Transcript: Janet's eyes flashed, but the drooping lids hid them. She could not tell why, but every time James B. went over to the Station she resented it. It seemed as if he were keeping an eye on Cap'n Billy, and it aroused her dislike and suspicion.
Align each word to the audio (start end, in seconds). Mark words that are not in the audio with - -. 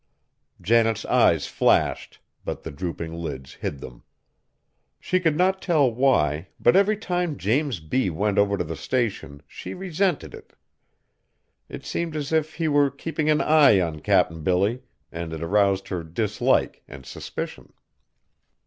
Janet's 0.59 1.05
eyes 1.05 1.45
flashed, 1.45 2.17
but 2.43 2.63
the 2.63 2.71
drooping 2.71 3.13
lids 3.13 3.53
hid 3.53 3.81
them. 3.81 4.01
She 4.99 5.19
could 5.19 5.37
not 5.37 5.61
tell 5.61 5.91
why, 5.93 6.47
but 6.59 6.75
every 6.75 6.97
time 6.97 7.37
James 7.37 7.79
B. 7.79 8.09
went 8.09 8.39
over 8.39 8.57
to 8.57 8.63
the 8.63 8.75
Station 8.75 9.43
she 9.45 9.75
resented 9.75 10.33
it. 10.33 10.53
It 11.69 11.85
seemed 11.85 12.15
as 12.15 12.33
if 12.33 12.55
he 12.55 12.67
were 12.67 12.89
keeping 12.89 13.29
an 13.29 13.41
eye 13.41 13.79
on 13.79 13.99
Cap'n 13.99 14.41
Billy, 14.41 14.81
and 15.11 15.33
it 15.33 15.43
aroused 15.43 15.89
her 15.89 16.01
dislike 16.03 16.81
and 16.87 17.05
suspicion. 17.05 17.71